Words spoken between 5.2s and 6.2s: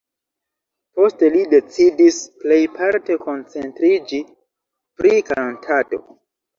kantado.